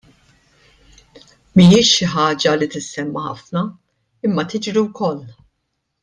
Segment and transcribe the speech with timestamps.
[1.59, 3.63] Mhijiex xi ħaġa li tissemma ħafna
[4.29, 5.21] imma tiġri wkoll.